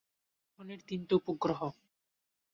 শনির 0.49 0.81
তিনটা 0.87 1.13
উপগ্রহ। 1.15 1.59